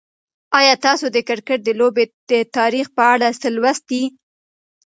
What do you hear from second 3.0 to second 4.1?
اړه څه لوستي؟